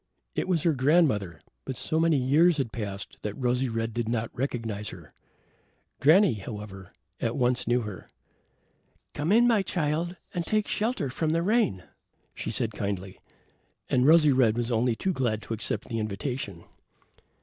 It 0.33 0.47
was 0.47 0.63
her 0.63 0.73
grandmother, 0.73 1.41
but 1.63 1.77
so 1.77 1.99
many 1.99 2.17
years 2.17 2.57
had 2.57 2.71
passed 2.73 3.17
that 3.21 3.35
Rosy 3.35 3.69
red 3.69 3.93
did 3.93 4.09
not 4.09 4.35
recognize 4.35 4.89
her. 4.89 5.13
Granny, 5.99 6.33
however, 6.33 6.91
at 7.19 7.35
once 7.35 7.67
knew 7.67 7.81
her. 7.81 8.09
"Come 9.13 9.31
in, 9.31 9.45
my 9.47 9.61
child, 9.61 10.15
and 10.33 10.43
take 10.43 10.67
shelter 10.67 11.11
from 11.11 11.33
the 11.33 11.43
rain," 11.43 11.83
she 12.33 12.49
said 12.49 12.71
kindly, 12.71 13.19
and 13.89 14.07
Rosy 14.07 14.31
red 14.31 14.57
was 14.57 14.71
only 14.71 14.95
too 14.95 15.13
glad 15.13 15.39
to 15.43 15.53
accept 15.53 15.87
the 15.87 15.99
invitation. 15.99 16.63